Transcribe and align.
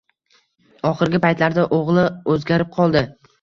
Oxirgi 0.91 1.19
paytlarda 1.25 1.67
o`g`li 1.81 2.07
o`zgarib 2.35 2.73
qoldi 2.81 3.05